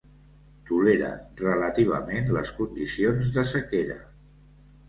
Tolera 0.69 1.09
relativament 1.41 2.33
les 2.39 2.51
condicions 2.63 3.37
de 3.37 3.45
sequera. 3.55 4.03